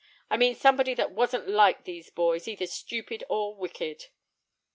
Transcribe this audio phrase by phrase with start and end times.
[0.31, 4.07] I mean somebody that wasn't like these boys, either stupid or wicked."